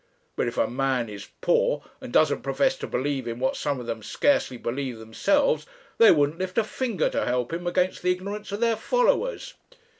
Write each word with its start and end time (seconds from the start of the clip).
But 0.35 0.47
if 0.47 0.57
a 0.57 0.67
man 0.67 1.09
is 1.09 1.27
poor 1.41 1.83
and 2.01 2.11
doesn't 2.11 2.41
profess 2.41 2.75
to 2.77 2.87
believe 2.87 3.27
in 3.27 3.37
what 3.37 3.55
some 3.55 3.79
of 3.79 3.85
them 3.85 4.01
scarcely 4.01 4.57
believe 4.57 4.97
themselves, 4.97 5.67
they 5.99 6.09
wouldn't 6.09 6.39
lift 6.39 6.57
a 6.57 6.63
finger 6.63 7.07
to 7.11 7.23
help 7.25 7.53
him 7.53 7.67
against 7.67 8.01
the 8.01 8.11
ignorance 8.11 8.51
of 8.51 8.61
their 8.61 8.77
followers. 8.77 9.53